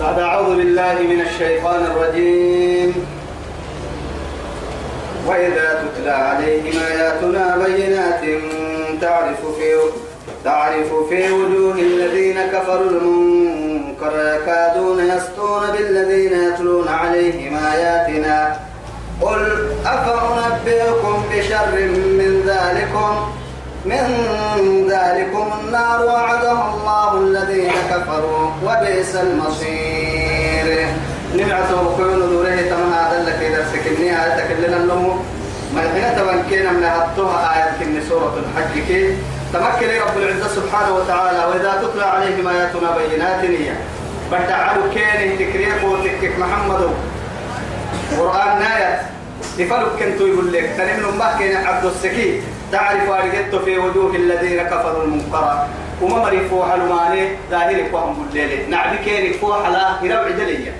[0.00, 2.94] بعد أعوذ بالله من الشيطان الرجيم.
[5.26, 8.20] وإذا تتلى عليهم آياتنا بينات
[9.00, 9.78] تعرف في
[10.44, 18.56] تعرف في وجوه الذين كفروا المنكر يكادون يسطون بالذين يتلون عليهم آياتنا.
[19.20, 19.42] قل
[19.86, 21.74] أفأنبئكم بشر
[22.20, 23.37] من ذلكم؟
[23.88, 24.04] من
[24.90, 30.66] ذلكم النار وعدها الله الذين كفروا وبئس المصير.
[31.34, 34.78] نمعته كون دوره تم هذا لك سكني آية تكلنا
[35.74, 39.16] ما هنا تبنكينا من هاتوها آية كن سورة الحج كي.
[39.52, 43.72] تمكن رب العزة سبحانه وتعالى وإذا تتلى عليهم آياتنا بينات هي
[44.32, 46.90] بتعالوا كين تكريك وتكك محمد
[48.18, 49.00] قرآن نايت
[49.58, 50.70] لفلك كنتو يقول لك.
[50.78, 52.42] تنم ما كان عبد السكي.
[52.72, 55.66] تعرف أرجت في وجوه الذين كفروا المنكر
[56.02, 60.72] وما مريفوا حلماني ظاهرك وهم الليل نعبي كيرك فوح لا يربع دليا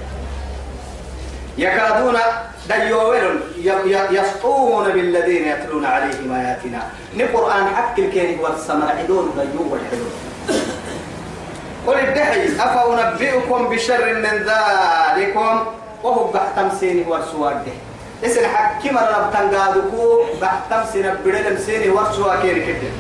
[1.59, 2.17] يكادون
[2.69, 3.41] ديوول
[4.11, 6.83] يسطون بالذين يتلون عليهم آياتنا.
[7.17, 10.05] نقرآن حق الكيرك والسمر عدون ديو والحلو
[11.87, 15.65] قل الدحي أفأنبئكم بشر من ذلكم؟
[16.03, 17.63] وهو بحتم سيني والسواد
[18.25, 22.91] اسن حكي مرة بتنقادكو بحتم سينا بدلم سيني والسواد كيري كده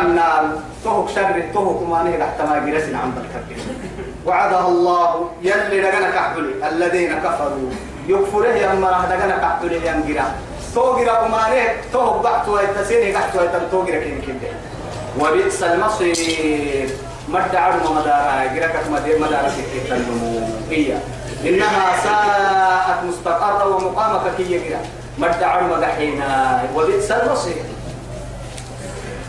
[0.00, 0.50] النار
[0.84, 3.64] تهك شر تهك ما نهي ما جرسنا عن بالكبير
[4.26, 7.70] وعدها الله يلي لغنا كحبلي الذين كفروا
[8.08, 10.24] يكفره يا مرة لغنا كحبلي يا مجرا
[10.74, 14.50] توغرا وما نهي تهك بحتوا يتسيني بحتوا يتم توغرا كيري كده
[15.20, 16.88] وبئس المصير
[17.28, 18.86] مدى عرم مدارا جركت
[19.20, 20.98] مدارا في النمو هي
[21.44, 24.80] إنها ساءت مستقرة ومقامك كي يجرى
[25.18, 27.64] مدى عرم دحينا وبئس المصير.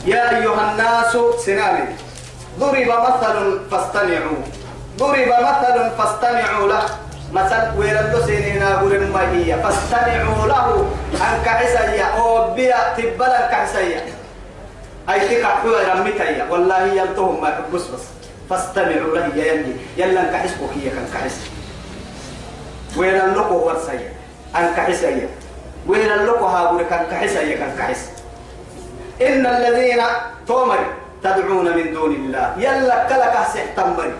[0.05, 1.85] يا أيها الناس سنامي.
[2.59, 4.41] ضرب مثل فاستمعوا.
[4.97, 6.85] ضرب مثل فاستمعوا له.
[7.33, 9.63] مثل ويرد سنينا قرن ما هي.
[9.63, 10.91] فاستمعوا له.
[11.13, 14.01] أنك عسيا أو بيا تبلا كعسيا
[15.09, 18.03] أي تكحوا رمتيا والله يلتهم ما بس بس
[18.49, 19.75] فاستمعوا له يا يلي.
[19.97, 21.56] يلا كحسبك هي كان كحس
[22.97, 24.11] وين اللقو ورسيا
[24.55, 25.29] أن كحسيا
[25.87, 28.09] وين اللقو هاقول كان كحسيا كان كحس.
[29.21, 30.01] إن الذين
[30.47, 30.79] تومر
[31.23, 32.53] تدعون من دون الله.
[32.57, 34.11] يلا كلك سحتمر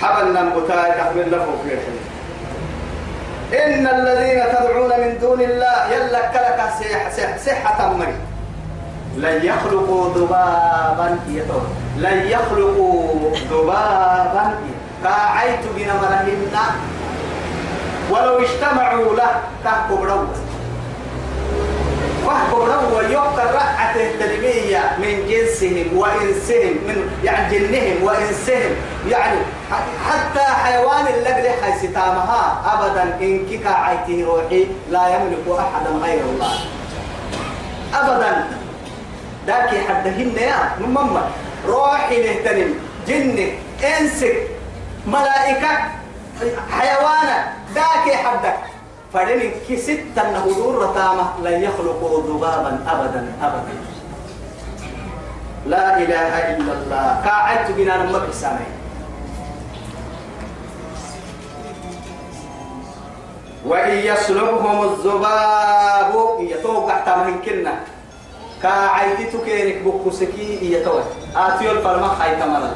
[0.00, 1.78] حبلنا مبتاي تحمل له في
[3.64, 5.76] إن الذين تدعون من دون الله.
[5.94, 8.16] يلا كلك سح سح سحة مري
[9.16, 11.66] لن يخلقوا ذبابا يتور
[11.96, 14.54] لن يخلقوا ذبابا
[15.04, 16.97] كاعيت بنا مرهن.
[18.10, 20.36] ولو اجتمعوا له كهكم روض
[22.26, 28.72] كهكم روض يقر رأة التنمية من جنسهم وإنسهم من يعني جنهم وإنسهم.
[29.08, 29.38] يعني
[30.08, 36.52] حتى حيوان اللقل حيستامها أبدا إن كيكا عيته روحي لا يملك أحدا غير الله.
[37.94, 38.46] أبدا.
[39.46, 41.30] ذاك حدهن يا ماما
[41.66, 42.74] روحي نهتنم.
[43.08, 43.48] جن
[43.84, 44.36] انسك
[45.06, 45.68] ملائكة
[46.70, 48.58] حيوانا ذاك حدك.
[49.12, 53.74] فدني كي ستة نهدور رتامة لن يخلقوا ذبابا أبدا أبدا.
[55.66, 57.20] لا إله إلا الله.
[57.24, 58.68] قاعدت بنا نمك السامي
[63.66, 67.74] وإن يسلبهم الذباب يتوقع تامهن كنا.
[68.62, 71.04] كاعيتي تكيرك بكوسكي يتوه
[71.36, 72.70] آتيو الفرما خاي تمرا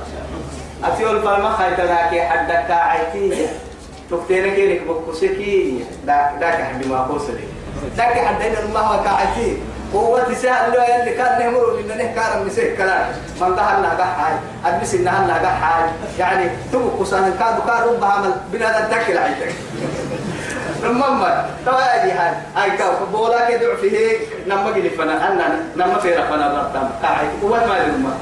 [0.85, 3.49] آتيو الفرما خاي تلاكي حدك كاعيتي
[4.13, 7.45] تكتيرك كيرك بكوسكي دا دا كحد ما قوسلي
[7.97, 9.57] دا كحد إن ما هو كاعيتي
[9.95, 13.13] هو تساءل له اللي كان نهمر من نهكار مسيح كلام.
[13.41, 14.35] من ده الله قحاي
[14.67, 15.85] أدبس إنها الله قحاي
[16.19, 19.53] يعني تبقى كسان كادو كادو بعمل بنا الدكل عيتك
[20.85, 22.33] نمما توا أجي هاي
[22.65, 24.19] أي كاو بولا كدع فيه.
[24.49, 26.91] نما جلي فنا أنا نما فيرا فنا برتام.
[27.03, 28.15] كاي هو ما يلما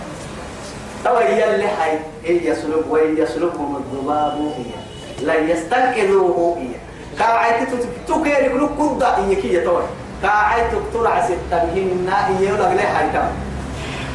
[1.05, 4.80] توا يلي هاي إيه يسلب وين يسلبهم الذباب هي
[5.23, 6.69] لا يستنقذوه هي
[7.19, 9.81] كاعي تتوكير كل كودا هي كي توا
[10.23, 12.09] كاعي تقطر ستمهن
[12.39, 13.29] هي ولا ليه هاي تام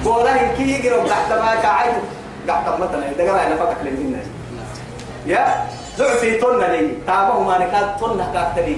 [0.04, 1.90] بولا كي يجرب تحت ما كاعي
[2.48, 4.22] تحت مثلا إذا قال أنا فتك للجنة
[5.26, 5.66] يا
[6.00, 6.90] ضعفي طن لي.
[7.08, 8.78] تابه ما نكاد طن كاكتري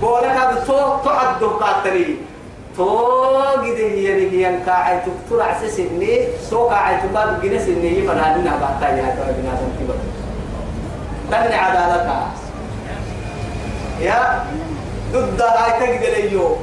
[0.00, 2.16] بولا كاد تو تعد كاكتري
[2.76, 2.86] تو
[3.64, 6.20] جده هي اللي هي كاعي تكتر عسى سني
[6.50, 9.94] تو كاعي تكاد جنس سني فنادنا بعتا يا تو بنادم كبر.
[11.30, 12.30] تني عدالتها.
[14.00, 14.44] يا
[15.12, 16.56] ضد هاي تجد ليو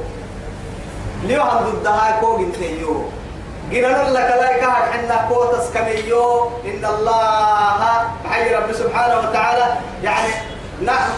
[1.22, 3.04] ليو هم ضد هاي كوج انتيو
[3.72, 6.50] قلنا لك لا يكهر حنا كوتس كميو.
[6.64, 9.66] إن الله محي رب سبحانه وتعالى.
[10.02, 10.32] يعني
[10.84, 11.10] نحن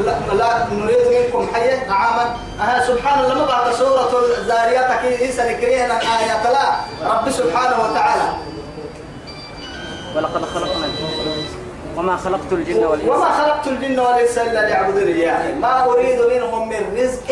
[0.00, 5.60] لا, لا نريد منكم حية نعاما أها سبحان الله ما بعد سورة الزاريات كي إنسان
[5.60, 6.66] كريهنا آيات لا.
[7.10, 8.28] رب سبحانه وتعالى.
[10.16, 10.86] ولقد خلقنا
[11.96, 13.08] وما خلقت الجن والإنس.
[13.08, 17.30] وما خلقت الجن والإنس إلا ليعبدوني يعني ما أريد منهم من رزق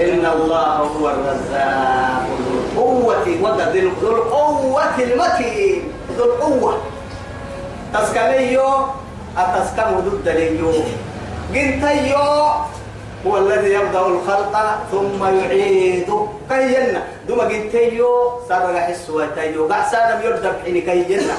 [0.00, 5.92] إن الله هو الرزاق ذو القوة وقد ذو القوة المتين.
[6.18, 6.78] ذو القوة.
[7.94, 8.68] تسكنيو؟
[9.38, 10.72] أتسكن ضد ليو
[11.54, 12.26] قنتيو؟
[13.26, 14.54] هو الذي يبدأ الخلق
[14.92, 21.34] ثم يعيده كينا دوما قنتيو؟ سرق حسوتيو قعسانا يردب حين كينا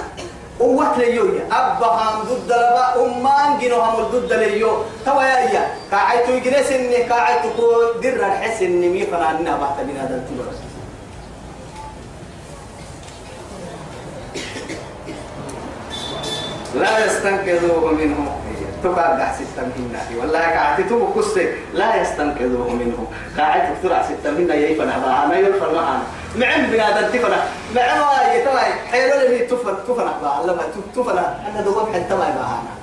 [0.60, 4.72] قوة ليو أبا هم ضد لبا أمان جنو هم ضد ليو.
[5.06, 9.98] توا يا يا كاعيتو يجلس إني كاعيتو كو در الحس إني مي فناننا بحت من
[9.98, 10.46] هذا التبر
[16.75, 18.38] لا يستنقذوه منه
[18.84, 24.96] تقعد ستة منا والله قاعد تبو كسي لا يستنقذوه منه قاعد تطلع ستة منا يفنى
[24.96, 26.04] أنا معنا.
[26.38, 27.36] معن بنادم تفنى
[27.76, 30.62] معن واي تواي حيلو لي تفن تفنى بقى لما
[30.96, 32.74] تفنى أنا دوب حتى تواي بقى أنا.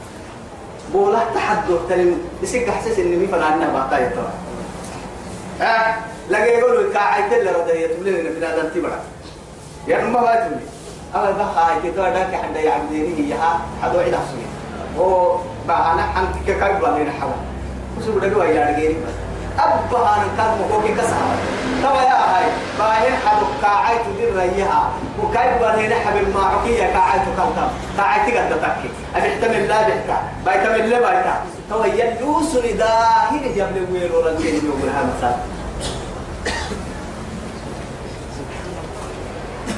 [0.93, 4.25] بولا تحدث تلم يسيق حسس إني مي فنى أنا بقى تاي تواي
[5.61, 6.01] ها؟
[6.31, 8.99] لقى يقولوا قاعد تلا ردية تبلين بنادم تبرع
[9.89, 10.57] يعني ما باتني
[11.15, 13.37] أنا بقى هاي كتوا داك حدا يعبديني يا
[13.83, 14.37] حدا وعد أحسن
[14.99, 15.37] هو
[15.69, 17.31] بقى أنا حنك كاي بلانين حوا
[17.99, 18.97] وسو دقوا يا رجالي
[19.59, 21.17] أبا أنا كان مكوكي كسر.
[21.83, 22.47] توا يا هاي
[22.79, 24.91] باهين حدو كاعي تدير ريها.
[25.23, 30.19] وكاي بلانين حبل معكية كاعي تكلم كاعي تقدر تتكي أبيحتمل لا بيحتا.
[30.45, 31.35] بايتمل لا بايتا.
[31.71, 35.41] توا يلوسني داهين جاب لي ويرو رجالي يقول هذا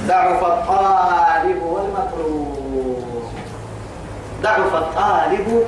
[0.08, 3.24] ضعف الطالب والمطلوب.
[4.42, 5.66] ضعف الطالب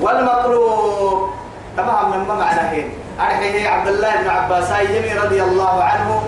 [0.00, 1.30] والمطلوب.
[1.76, 2.90] تمام من ما معنى هين
[3.20, 6.22] أرحيه عبد الله بن عباس يمي رضي الله عنه.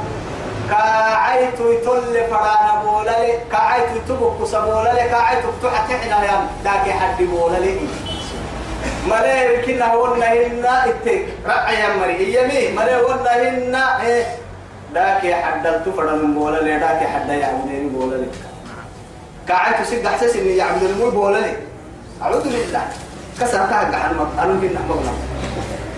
[0.70, 7.80] كاعيت يتل فرانا بولالي كاعيت يتبك سبولالي كاعيت فتحت حنا يا داكي حد بولالي
[9.06, 14.26] ملي كنا هنا هنا اتك رأي مري يمي ملي هنا هنا إيه؟
[14.94, 18.26] داك حدلت فرن بولا لي داك حدا يعبدني بولا لي
[19.48, 21.56] كاعد تسيق أحساس إني يعبدني مو بولا لي
[22.22, 22.82] أعوذ بالله.
[23.40, 25.12] كسر كاع عن نحمنا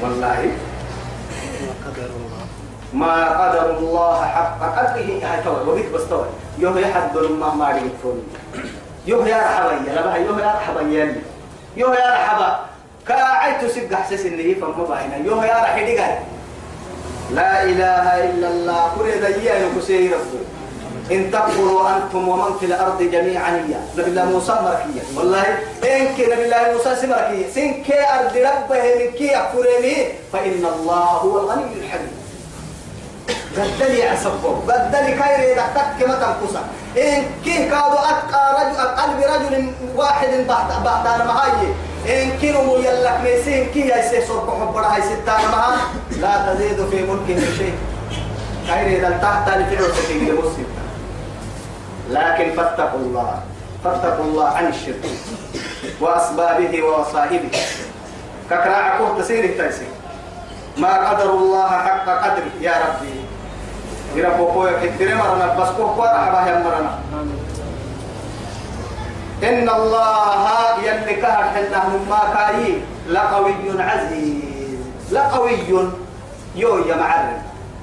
[0.03, 0.51] والله.
[2.93, 6.23] ما قدر الله حق قدره هاي تو وقت بس تو
[6.59, 8.23] يوم يحد ما ما يفون
[9.07, 11.17] يوم يا رحبا يا لبها يوم يا رحبا يا
[11.77, 12.59] يوم يا رحبا.
[13.09, 16.09] كاعد تسيق احساس اني فما باينا يوم يا رحبا
[17.31, 18.83] لا إله إلا الله.
[18.99, 20.43] كل ذي نكسيه ربه
[21.13, 23.81] إن تكفروا أنتم ومن في الأرض جميعا يا.
[23.97, 25.05] نبي الله موسى مركية.
[25.17, 25.45] والله
[25.85, 29.97] إنك نبي الله موسى سمركية سنك أرض ربه منك يكفرني
[30.33, 32.18] فإن الله هو الغني الحميد.
[33.59, 36.63] بدل يعصبه بدل كير يدحتك كما تنقصا
[36.97, 41.69] إن كيه كادوا أتقى رجل قلب رجل واحد بعد بعد أنا معي
[42.07, 45.77] إن كانوا يلك ميسين كي يسير صرف حب راه ستان معها
[46.11, 47.75] لا تزيد في ملكه شيء.
[48.69, 50.67] خير إذا تحت الفعل سكين المسلم
[52.11, 53.41] لكن فاتقوا الله.
[53.85, 55.05] فاتقوا الله عن الشرك.
[56.01, 57.59] وأسبابه ووصائبه.
[58.51, 59.89] ككراع كوه تسير تيسير
[60.77, 62.51] ما قدر الله حق قدره.
[62.61, 63.18] يا ربي.
[64.19, 66.93] إذا كوكو يكتري مرنا بس كوكو رحبه يمرنا
[69.43, 74.79] إن الله يلي كهر حنه ما كاي لقوي عزيز
[75.13, 75.55] لقوي
[76.57, 77.39] يو يا معرم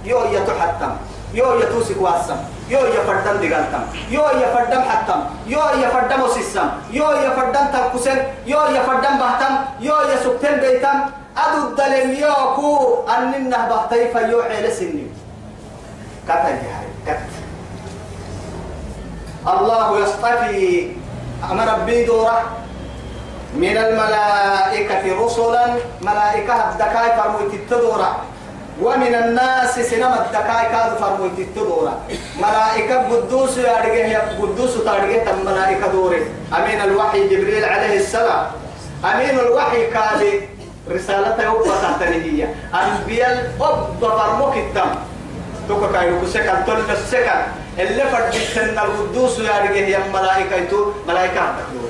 [0.06, 0.94] يو يا تحتم
[1.34, 2.39] يو يا توسك واسم
[2.70, 7.65] يو يا فردم دقالتم يو يا فردم حتم يو يا فردم وسيسم يو يا فردم
[7.74, 10.98] تركسن يو يا فردم بهتم يو يا سبتن بيتم
[11.38, 12.72] أدو الدلم يوكو
[13.18, 15.14] أننه بهتي فيوحي لسني كتن
[16.27, 17.17] كت
[19.48, 20.91] الله يصطفي
[21.51, 22.44] أمر ربي دورة.
[23.55, 25.65] من الملائكة رسلا
[26.01, 28.12] ملائكة الدكاي فرمويت التدورة.
[28.82, 31.94] ومن الناس سينما الدكاي كاد فرمويت التدورة.
[32.36, 36.22] ملائكة قدوس يارجه قدوس تارجه تم ملائكة دورة.
[36.58, 38.46] أمين الوحي جبريل عليه السلام.
[39.05, 40.41] أمين الوحي كاد
[40.91, 44.91] رسالة يوبا تحتنهية أنبياء أب فرموك التم.
[45.67, 47.41] توكا كايرو كسكن تل السكن
[47.79, 51.89] اللي فردتنا القدوس يا رجال يا ملائكة تو ملائكة تدور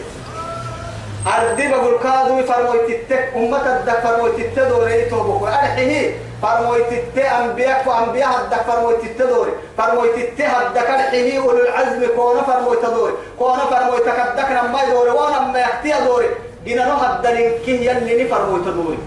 [1.28, 6.18] أردي بقول كادو فرموي تتك أمة الدك فرموي تتدور يتوبك أرحيه.
[6.42, 12.86] فرمويت الت أنبياء وأنبياء هدك فرمويت التدوري فرمويت الت هدك الحيه أولو العزم كون فرمويت
[12.86, 13.14] دوري.
[13.40, 16.30] كون فرمويت كدك نما دوري وأنا ما يحتي دوري.
[16.66, 18.98] جينا نو هدرين كي يلي نفرمويت دوري.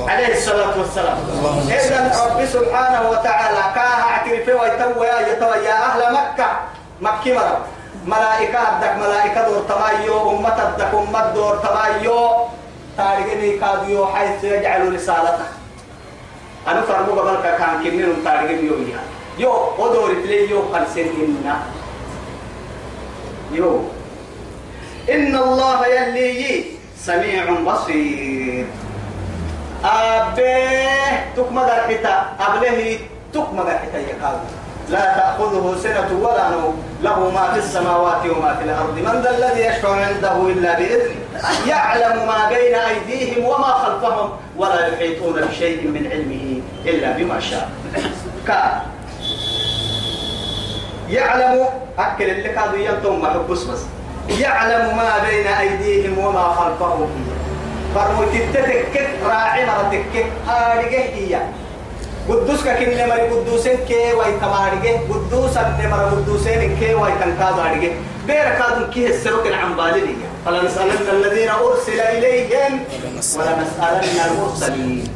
[0.00, 1.18] عليه الصلاة والسلام.
[1.68, 6.48] إذا رب سبحانه وتعالى كاها اعترفوا ويتوى يتوى يا أهل مكة.
[7.00, 7.58] مكة مرة.
[8.06, 12.18] ملائكة هدك ملائكة دور تمايو أمة هدك أمة دور تمايو
[12.96, 15.48] تارجني كاديو حيث يجعل رسالته.
[16.68, 19.00] أنا فرمو قبل كان كنين تارجني يو يا.
[19.38, 21.46] يو ودور تلي يو خلسين
[23.52, 23.80] يو.
[25.10, 26.64] إن الله يلي
[26.98, 28.66] سميع بصير.
[29.84, 32.98] أبيه تكما حتى أبله
[33.34, 34.38] تكما حتى يكاد
[34.88, 38.94] لا تأخذه سنة ولا نوم له ما في السماوات وما في الأرض.
[38.98, 41.14] من ذا الذي يشفع عنده إلا بإذنه؟
[41.66, 46.60] يعلم ما بين أيديهم وما خلفهم ولا يحيطون بشيء من علمه
[46.90, 47.68] إلا بما شاء.
[48.46, 48.80] كان
[51.08, 51.66] يعلم
[51.98, 53.80] أكل اللي كانوا ينتم محبوس بس.
[54.38, 57.10] يعلم ما بين أيديهم وما خلفهم.
[57.94, 61.40] فرمو تتتك راعي مرتك آرقه هي.
[62.28, 67.92] قدوس كن مري قدوسين كي واي تمارقه قدوس مري قدوسين كي واي تنكاد آرقه
[68.26, 70.14] بير كادم كي السروك عن بالي
[70.46, 72.80] فلنسألن الذين أرسل إليهم
[73.36, 75.08] ولنسألن المرسلين.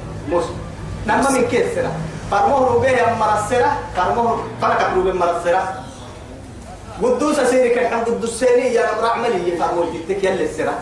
[1.07, 1.93] نما من كي السرة؟
[2.31, 5.75] فرموه روبيه مرسرة فرموه فرقت روبيه مرسرة
[7.03, 10.75] قدوس سيرك الحمد قدوسيني يا رب عملي فرموه تتك يلي السرة.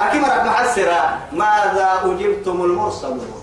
[0.00, 1.18] مرة محسرة.
[1.32, 3.42] ماذا أجبتم المرسلون؟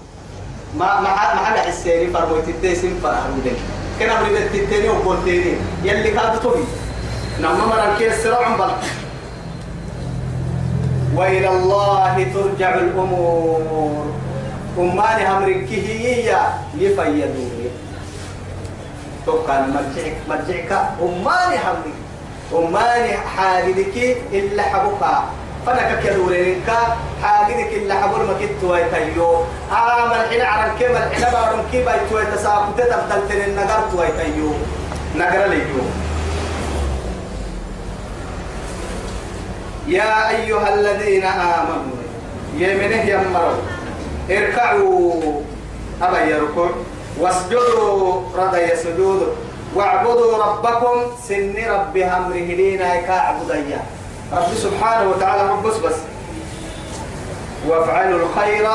[0.78, 3.56] ما ما حد ما حد حسيني فرموا تتسين فرحودين
[4.00, 6.64] كنا بريد التتني وقولتيني يلي كاد توبي
[7.42, 8.72] نعم مرة كيس سرعم بل
[11.16, 14.06] وإلى الله ترجع الأمور.
[14.78, 16.38] أماني همرك هي
[16.78, 17.70] يفيدوني
[19.26, 20.72] توقع مرجعك مرجعك
[21.02, 21.98] أماني همرك
[22.54, 23.98] أماني حاجدك
[24.34, 25.04] إلا حبك
[25.68, 26.70] فنك كدورينك
[27.24, 32.78] حاجدك اللي حبول ما كنت ويتيو عام الحين عرن كم الحين بارم كي بايت ويتساقط
[32.78, 34.52] تبدل تن النجار ويتيو
[35.16, 35.84] نجار ليو.
[39.88, 41.98] يا أيها الذين آمنوا
[42.58, 43.62] يمنه يمروا
[44.30, 45.42] اركعوا.
[46.02, 46.70] أبا يركع
[47.20, 49.36] واسجدوا رضي سجود
[49.76, 53.82] واعبدوا ربكم سن رب أمره لينا إياه
[54.34, 55.96] رب سبحانه وتعالى رب بس
[57.68, 58.68] وافعلوا الخير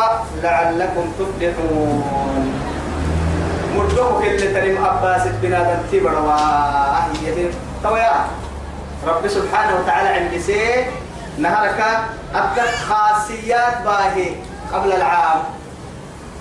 [0.43, 2.53] لعلكم تفلحون.
[3.77, 7.51] مردوك اللي تريم أباس بنادم تبر وأهية
[7.85, 8.27] طويا
[9.07, 10.87] رب سبحانه وتعالى عند سي
[11.39, 11.81] نهارك
[12.35, 14.29] أبدأ خاصيات باهي
[14.73, 15.41] قبل العام.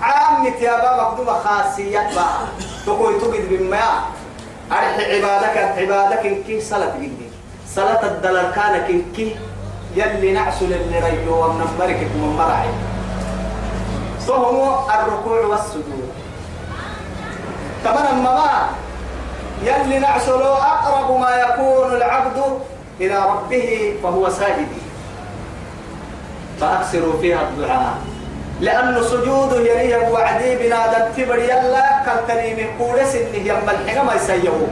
[0.02, 2.48] عام يا بابا مقدومة خاصيات باهي.
[2.86, 3.84] تقول تقول بما
[4.72, 6.24] أرح عبادك عبادك
[6.62, 7.21] صلاة جدي
[7.76, 9.36] صلاة الدلال كان كنكي
[9.96, 12.70] يلي نعسل اللي ريو ومن مركب من مرعي
[14.28, 14.58] فهم
[14.90, 16.10] الركوع والسجود.
[17.84, 18.70] تمام ما
[19.64, 22.38] يلي نعسل أقرب ما يكون العبد
[23.00, 24.68] إلى ربه فهو ساجد.
[26.60, 27.94] فأكثروا فيها الدعاء.
[28.62, 34.68] لأن سجود يريه وعدي بنادم تبر يلا كالتني من قولس إنه يما الحقا ما يسيهوه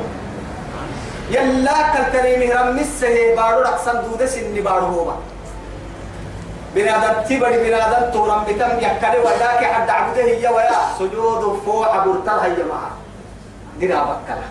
[1.30, 5.12] يلا كالتني من رمسه بارو رقصان دودس إني بارو هو
[6.76, 10.80] بنادم تبر بنادم تورم بتم يحكالي وذاك حد عبده هي ويا.
[11.00, 12.92] سجود فوق برتل هي معه
[13.80, 14.48] دينا بكلا.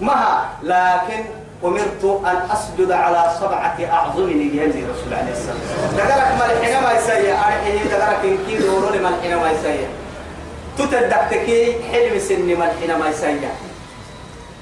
[0.00, 0.48] مها.
[0.62, 1.24] لكن
[1.64, 5.58] أمرت أن أسجد على سبعة أعظم يلي رسول عليه السلام.
[5.96, 9.88] دقرك ما الحين ما يسيا أرحيه دقرك إنكي دورو لما الحين ما يسيا
[10.78, 13.50] تتدكتكي حلم سني ما الحين ما يسيا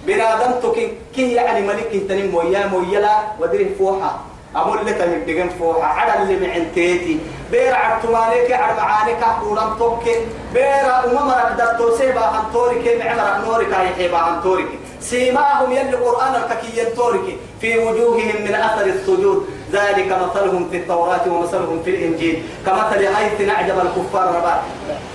[0.07, 4.21] بنادم تكي كي يعني ملك تنم مويا مويلا ودري فوحة.
[4.57, 5.83] أمول اللي تمي بيجن فوحة.
[5.83, 7.19] على اللي معندتي
[7.51, 10.17] بير عتمانيك على معانيك قولم توكي
[10.55, 14.69] بير أمم رقدر توسيبا عن تورك معمر نورك هيحيبا عن تورك
[15.01, 19.47] سيماهم يلي القرآن الككي ينتورك في وجوههم من أثر السجود.
[19.77, 22.37] ذلك مثلهم في التوراة ومثلهم في الإنجيل.
[22.67, 24.55] كمثل حيث نعجب الكفار ربا.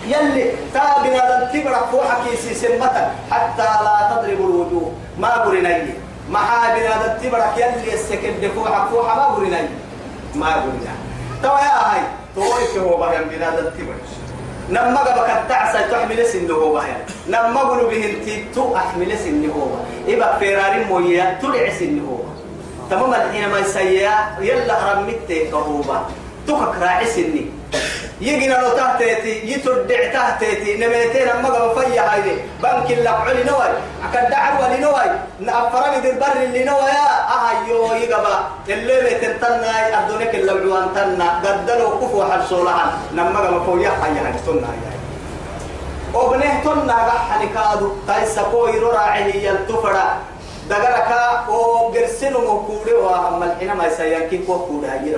[0.07, 2.23] يلي تابنا تبرك فوحك
[2.53, 2.95] سمة
[3.31, 4.91] حتى لا تضرب الوجوه.
[5.19, 5.93] ما قرني
[6.29, 9.61] ما حابنا تبرك يلي السكن فوحك فوحة ما قرني
[10.35, 10.89] ما قرني
[11.43, 12.01] توا يا هاي.
[12.35, 14.05] تورك هو بهم بنا تبرك
[14.69, 16.97] نما قبك التعسى تحمل سنه هو بها
[17.27, 19.67] نما قلوا به انت تو احمل سنه هو.
[20.07, 22.21] يبقى فيراري مويا تلع سنه هو.
[22.89, 25.97] تمام الحين ما يسيا يلا رميت كهوبا.
[26.47, 27.45] توك راعي سني.
[28.21, 32.21] يجينا لو تهتيتي يتردع تهتيتي نميتين أما قبل فيا هاي
[32.63, 33.69] بنك اللقعلي نوي
[34.03, 35.07] أكد دعوة لنوي.
[35.39, 36.91] نأفرني دي البر اللي نوي
[37.37, 38.35] أهيو يقبا
[38.69, 44.97] اللي بيتنتنا أردونك اللقعوان تنا قدلوا كفوا حرصولها نما قبل فويا هاي هاي تنا هاي
[46.13, 47.91] وبنه تنا قحني كادو.
[48.07, 50.05] تايسا كوي راعي يلتفرا
[50.69, 55.15] دقركا وقرسلوا مكوري وهم الحين ما يسيان كيف وكوري هاي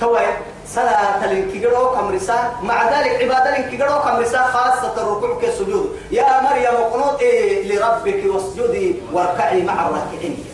[0.00, 0.26] توي
[0.68, 8.22] صلاة الانكجرو كمرسا مع ذلك عبادة الانكجرو كمرسا خاصة الركوع كالسجود يا مريم اقنطي لربك
[8.26, 10.44] واسجدي واركعي مع الراكعين.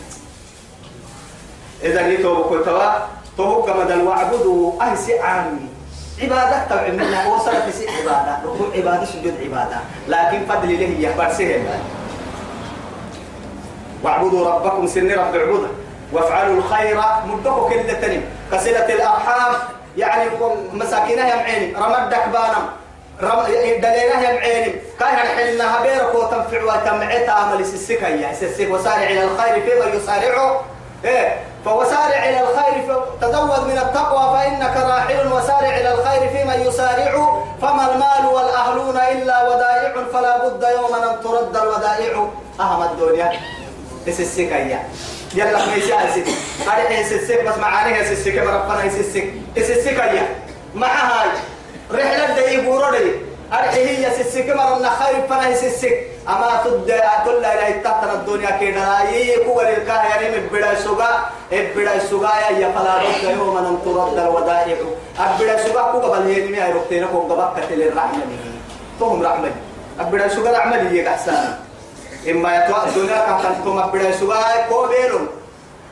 [1.83, 2.91] إذا جيتوا بكتوا
[3.37, 5.67] تو كما دل واعبدوا أهسي عامي.
[6.21, 7.65] عبادة تبع منا وصلت
[7.99, 8.39] عبادة.
[8.45, 9.79] ركوع عبادة سجود عبادة.
[10.07, 11.81] لكن فضل له يا برسيه
[14.03, 15.67] واعبدوا ربكم سن رب عبوده
[16.13, 19.53] وافعلوا الخير مدكوا كل تنم كسلة الأرحام
[19.97, 20.29] يعني
[20.73, 21.75] مساكينها يا معيني.
[21.75, 22.65] رمدك بانم.
[23.21, 23.43] رم
[23.81, 24.75] دليلها يا معيني.
[24.99, 30.61] كاي حلنا بيرك وتنفع وتمعت عمل سسك يا سسك وسارع إلى الخير فيما يسارعه.
[31.05, 31.39] إيه.
[31.65, 35.33] فوسارع إلى الخير تزود من التقوى فإنك راحل.
[35.33, 41.57] وسارع إلى الخير فيما يسارع فما المال والأهلون إلا ودائع فلا بد يوما أن ترد
[41.57, 42.27] الودائع.
[42.59, 43.31] أهم الدنيا
[44.05, 44.83] تسسك يا
[45.35, 46.27] يلا ما يسال سك
[46.89, 49.25] إيه سسك بس معانيها سسك مرفنا سسك
[49.57, 50.27] سسك يا
[50.75, 51.29] مع هاي
[51.91, 53.11] رحلة دي بورودي
[53.53, 56.87] أرحي هي سسك مرنا خير فنا سسك أما تد
[57.25, 58.59] تلا إلى تحت الدنيا
[59.01, 62.29] أي كوغل الكاه يعني مبدا سوغا مبدا سوغا
[62.59, 64.77] يا فلا بد يوم أن ترد الودائع
[65.19, 68.21] أبدا سوغا كوغا بالهيني ما يركتنا كوغا بكت للرحمة
[68.99, 69.51] توهم رحمة
[69.99, 71.33] أبدا سوغا رحمة يجي أحسن
[72.29, 75.27] إما يتوى الدنيا كان تم مبدا سوغا كوبيلون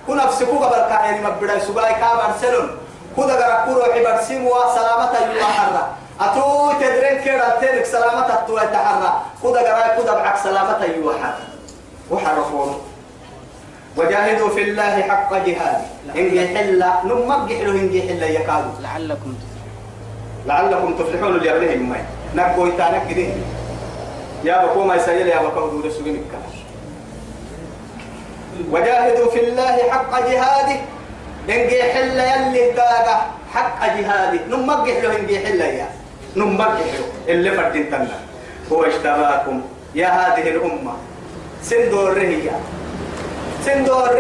[0.08, 2.70] كنا نفسكو قبل كاين مبدا سوغا كابر سلون
[3.16, 5.84] كودا غرا كورو عبر سيموا سلامة يلا حرة
[6.22, 11.38] أتو تدرين كده تلك سلامة أتو يتحرى كودا غرا كودا بعك سلامة يلا حرة
[12.12, 12.82] وحرفون
[13.98, 15.82] وجاهدوا في الله حق جهاد.
[16.16, 18.72] إن حلا نمك حلو إن حلا يكادوا.
[18.82, 19.34] لعلكم
[20.46, 21.98] لعلكم تفلحون اللي قبلهم ما.
[22.36, 23.28] نقوا يتانك كده
[24.44, 25.82] يا بكو ما يسيل يا بكو
[28.72, 30.80] وجاهدوا في الله حق جهاده.
[31.50, 33.22] إنجي حل يلي تاقة
[33.54, 34.40] حق جهاده.
[34.50, 35.88] نمجح له إنجي حل يا.
[36.36, 38.20] نمجح له اللي فردين تنا
[38.72, 39.62] هو اشتباكم
[39.96, 40.94] يا هذه الأمة.
[41.64, 42.50] سندور هي
[43.66, 44.20] سندور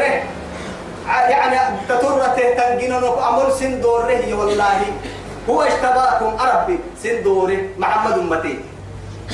[1.08, 1.58] يعني
[1.90, 2.98] تطرة تنجينا
[3.30, 4.82] أمر سندور هي والله.
[5.50, 6.80] هو اشتباكم أربي.
[7.04, 8.60] سندور محمد أمتي.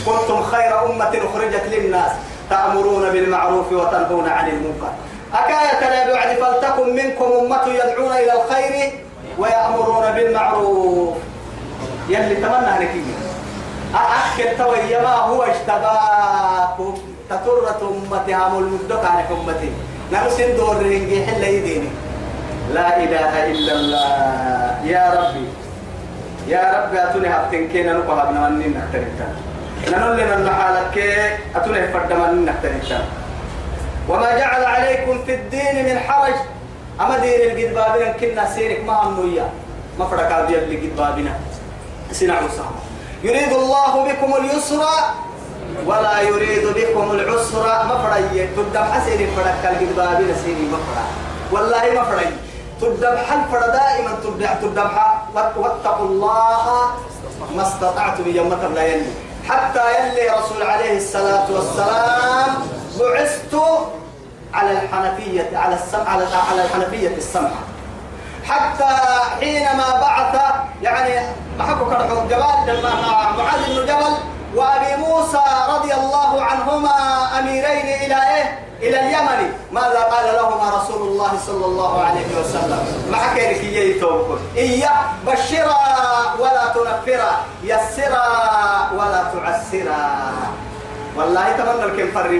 [0.06, 2.12] كنتم خير أمة أخرجت للناس
[2.50, 4.92] تأمرون بالمعروف وتنهون عن المنكر.
[5.34, 8.94] أكاية لا بعد فلتكن منكم أمة يدعون إلى الخير
[9.38, 11.16] ويأمرون بالمعروف.
[12.10, 13.16] يلي تمنى هنكية
[13.96, 16.98] أأكل توي ما هو اشتباكم.
[17.30, 19.72] تطرة أمتي هم المدك أمتي.
[20.12, 21.90] نرسل دور رنجي حل يديني.
[22.74, 24.80] لا إله إلا الله.
[24.84, 25.48] يا ربي.
[26.48, 29.36] يا ربي أتوني هبتن كينا نقوها بنوانين نحترمتها
[29.92, 30.98] نقول لنا المحالك
[31.56, 33.06] أتونه فردمان نحترمتها
[34.10, 36.34] وما جعل عليكم في الدين من حرج.
[37.02, 39.50] أما دين القد بابنا كنا سيرك ما هم نويا.
[40.00, 41.30] ما فرق هذه اللي قد
[42.12, 42.40] سنع
[43.24, 44.84] يريد الله بكم اليسر
[45.86, 47.64] ولا يريد بكم العسر.
[47.64, 50.78] ما فرق تدم حسين فرق القد سيري ما
[51.52, 52.32] والله ما فرق
[52.82, 54.90] تدم حل دائما تدم تدم
[55.36, 56.66] واتقوا الله
[57.56, 59.12] ما استطعتم يوم لا يلي.
[59.50, 62.56] حتى يلي رسول عليه الصلاة والسلام
[63.00, 63.56] بعثت
[64.54, 67.64] على الحنفية على السمع على على الحنفية السمحة
[68.46, 68.96] حتى
[69.40, 70.42] حينما بعث
[70.82, 71.28] يعني
[71.60, 72.84] محكو كرحو جبال
[73.38, 74.14] معاذ بن جبل
[74.56, 76.96] وأبي موسى رضي الله عنهما
[77.40, 79.54] أميرين إلى إيه؟ إلى اليمن.
[79.72, 85.80] ماذا قال لهما رسول الله صلى الله عليه وسلم؟ مع كيرك يتوكل إياه بشرا
[86.40, 87.32] ولا تنفرا.
[87.64, 88.28] يسرا
[88.98, 90.04] ولا تعسرا.
[91.18, 92.40] والله تمنى الكم فرمي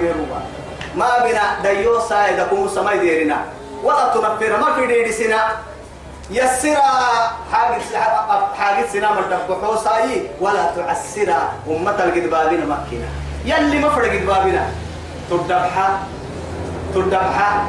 [0.96, 3.38] ما بنا ديوسا إذا كم سماي ديرنا.
[3.84, 5.42] ولا تنفر ما في دير سنا
[6.32, 6.82] يسرا.
[7.52, 7.82] حاجة
[8.58, 11.54] حاجة سنا مرتب حوساي ولا تعسرا.
[11.68, 13.10] أمة الجدبابين مكينة.
[13.46, 14.70] يلي ما فرق جدبابنا
[15.30, 16.00] تدبحا
[16.94, 17.66] تدبحا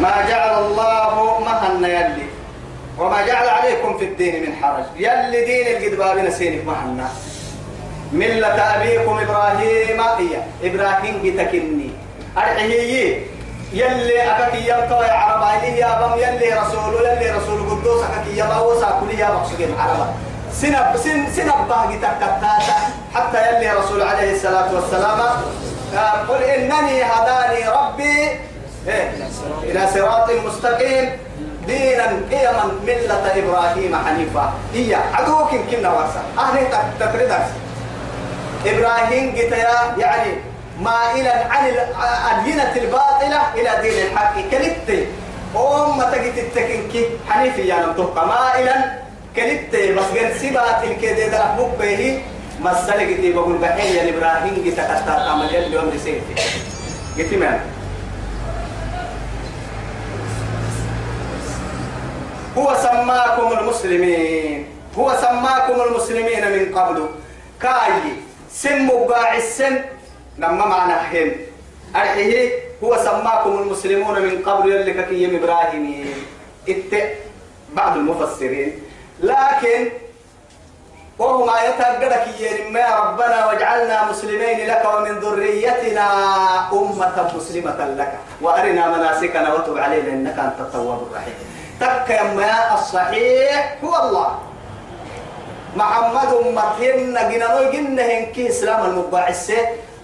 [0.00, 2.26] ما جعل الله مهن يلي.
[2.98, 4.84] وما جعل عليكم في الدين من حرج.
[4.96, 7.08] يلي دين الجدبابين سينك مهنا
[8.12, 10.00] ملة أبيكم إبراهيم.
[10.00, 11.90] هي إبراهيم جتكني
[12.36, 13.26] أرحيه
[13.72, 19.00] يلي أكاك يمتوى يا عربا يا بم يلي رسول يلي رسول قدوس أكاك يما وسا
[19.00, 20.06] كل يا مقصودين عربا
[20.52, 22.58] سنب سن سنب باقي تكتاتا
[23.14, 25.20] حتى يلي رسول عليه الصلاة والسلام
[26.28, 28.28] قل إنني هداني ربي
[28.88, 29.12] إيه؟
[29.62, 31.10] إلى صراط مستقيم
[31.66, 36.66] دينا قيما ملة إبراهيم حنيفا هي عدوك كنا ورسا أهل
[37.00, 37.46] تفردك
[38.66, 40.49] إبراهيم قتيا يعني
[40.80, 41.64] مائلا عن
[42.38, 44.34] الدينة الباطلة إلى دين الحق.
[44.50, 45.08] كلبت
[45.56, 48.74] أم تجد التكنكي حنيفي يا تبقى مائلا
[49.36, 51.44] كلبت بس قد سبات الكده ده
[51.78, 52.22] به
[52.60, 54.54] مسألة قتي بقول بحين يا إبراهيم.
[54.66, 56.34] قتا كتا تعمل اليوم رسيتي
[57.18, 57.60] قتي مان
[62.58, 64.66] هو سماكم المسلمين.
[64.98, 67.08] هو سماكم المسلمين من قبل.
[67.62, 67.92] كاي.
[68.52, 69.78] سم باع السن
[70.40, 71.30] لما معنى هم
[71.96, 72.50] أرحيه
[72.84, 76.08] هو سماكم المسلمون من قبل يلي كيم إبراهيم.
[76.68, 76.92] إت
[77.76, 78.82] بعض المفسرين.
[79.20, 79.80] لكن
[81.18, 86.08] وهم يتقدك يا ربنا واجعلنا مسلمين لك ومن ذريتنا
[86.72, 88.12] أمة مسلمة لك.
[88.40, 91.36] وأرنا مناسكنا وتب علينا إنك أنت التواب الرحيم.
[91.80, 92.08] تك
[92.40, 94.38] يا الصحيح هو الله.
[95.76, 99.52] محمد أمتهن جنانو جنهن كي إسلام المباعث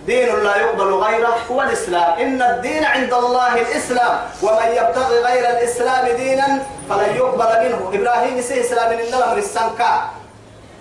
[0.07, 2.19] دين لا يقبل غيره هو الإسلام.
[2.19, 4.19] إن الدين عند الله الإسلام.
[4.43, 7.91] ومن يبتغي غير الإسلام دينا فلن يقبل منه.
[7.93, 9.93] إبراهيم سي إسلام إن الأمر السنكا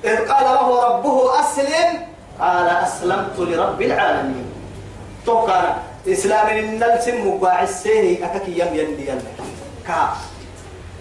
[0.04, 1.90] إذ قال له ربه أسلم.
[2.40, 4.46] قال أسلمت لرب العالمين.
[5.26, 5.62] توقع
[6.08, 9.18] إسلام إن السم مباعث سيه أكاكي يم يلي
[9.88, 10.14] كا.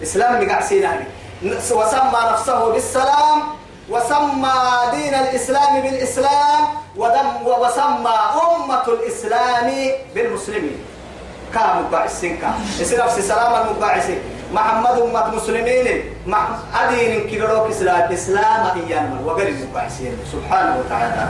[0.03, 1.05] إسلام نقع سينا
[1.45, 3.37] وسمى نفسه بالسلام.
[3.89, 4.57] وسمى
[4.91, 6.61] دين الإسلام بالإسلام.
[6.97, 7.14] ودم
[7.65, 9.67] وسمى أمة الإسلام
[10.15, 10.77] بالمسلمين.
[11.53, 14.19] كام مباعثين كام إسلام سلام المباعثين
[14.53, 15.87] محمد أمة مسلمين.
[16.75, 18.11] أدين كبروك إسلام.
[18.11, 21.27] إسلام إيانا وغير المباعثين سبحانه وتعالى.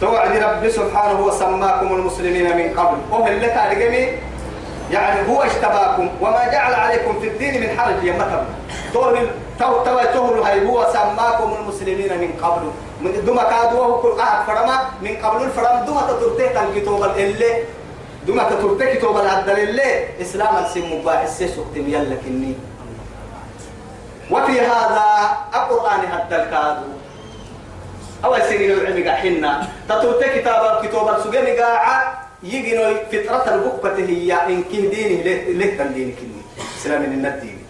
[0.00, 2.98] توعد ربي سبحانه وسماكم المسلمين من قبل.
[3.10, 4.08] وهل لك أرقمي
[4.90, 8.04] يعني هو اشتباكم وما جعل عليكم في الدين من حرج.
[8.04, 8.44] يمتم
[8.92, 12.62] تقول تو تو تو هاي هو سماكم المسلمين من قبل.
[13.00, 17.64] من دم كادوا كل قاعد فرما من قبل الفرم دم تترته كتاب اللي
[18.26, 22.54] دم تترته كتاب العدل اللي إسلام السم مباحث سكتم يلا كني.
[24.30, 25.06] وفي هذا
[25.54, 26.88] القرآن حتى الكادو
[28.24, 29.68] أول سنين العلم قاحنا.
[29.88, 32.06] تترته كتاب كتاب السجن قاعد
[32.42, 35.22] يجينو فطرة البقبة هي إن كه دينه
[35.58, 36.42] له تندين كني؟
[36.82, 37.61] سلام من الدين.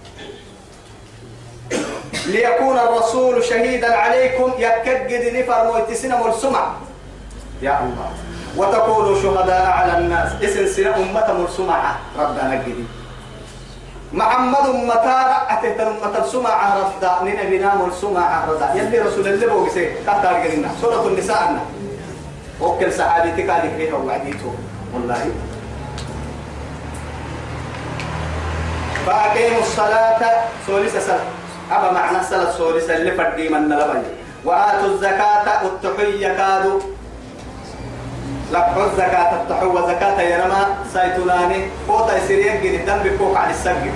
[2.27, 6.65] ليكون الرسول شهيدا عليكم يكجد نفر مويتسنا والسمع
[7.63, 8.11] يا الله.
[8.57, 10.33] وتكونوا شهداء على الناس.
[10.43, 12.85] اسم سنة أمة مرسمعة ربنا نجدي
[14.13, 17.25] محمد متى أتيت أمة السمعة رفضا.
[17.25, 21.65] نبينا مرسمعة رفضا يلي رسول الله بوغسي تحت أرجلنا سورة النساء.
[22.61, 24.55] وكل صحابي تكالي فيها وعديته.
[24.95, 25.31] والله.
[29.07, 30.23] فأقيموا الصلاة.
[30.67, 31.27] سوليس سلام
[31.71, 34.03] أبا معنى الصلاة سوليس اللي فردي من لبني
[34.45, 36.81] وآتوا الزكاة التحية كادوا
[38.53, 43.93] لقوا الزكاة التحوى زكاة يرمى سيتناني فوتا يسير يجري الدم بكوك على السجن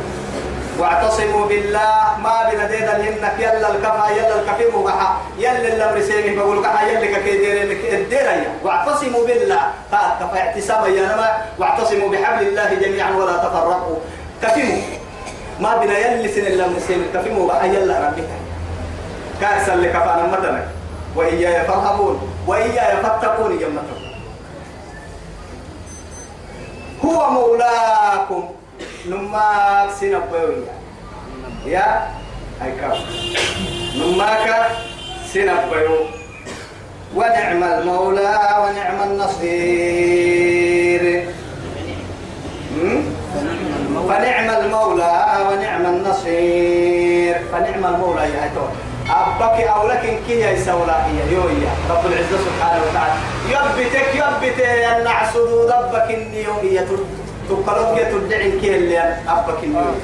[0.79, 6.63] واعتصموا بالله ما بين ديدا لهنك يلا الكفا يلا الكفي مباحة يلا الأمر سيمي بقول
[6.65, 8.27] كحا يلا كيدير الدير
[8.65, 9.61] واعتصموا بالله.
[9.93, 13.97] نما واعتصموا بحبل الله جميعا ولا تفرقوا.
[14.43, 14.83] كفيموا
[15.61, 18.29] ما بين يلا سن الامر سيمي الكفي مباحة يلا ربك
[19.40, 20.62] كارسا لكفانا مثلا
[21.16, 22.21] وإياي فارهبون.
[22.47, 24.07] وإياي فاتقون يمتكم
[27.05, 28.49] هو مولاكم.
[29.09, 30.73] نماك سنبويا
[31.66, 32.09] يا؟
[32.61, 32.99] هاي كاف.
[33.97, 34.66] نماك
[35.33, 35.97] سنبويو
[37.16, 41.03] ونعم المولى ونعم النصير
[44.09, 45.14] فنعم المولى
[45.51, 45.87] ونعم
[46.27, 48.67] النصير فنعم المولى يا هتو
[49.11, 53.15] أبك أو لكن كي يسولا هي يويا رب العزة سبحانه وتعالى.
[53.51, 54.61] يبتك يبتك.
[54.99, 56.87] النعس ربك إني يويا
[57.49, 59.95] تقلب يتدعي كي اللي أبك النور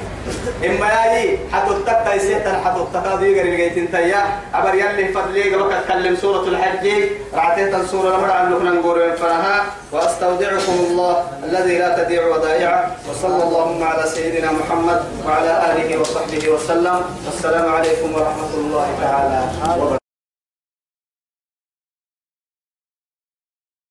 [0.65, 4.23] إما ياي حتى تكتا يسيتن حتى تكتا ديغر الجيتين تيا.
[4.53, 6.85] أبر يلي فضلي قبل تكلم سورة الحج.
[7.33, 9.65] رعتيتا سورة لمر عن لكنا نقول فرها.
[9.91, 16.99] وأستودعكم الله الذي لا تضيع ودائعه وصلى اللهم على سيدنا محمد وعلى آله وصحبه وسلم.
[17.25, 19.41] والسلام عليكم ورحمة الله تعالى.
[19.81, 20.02] وبركاته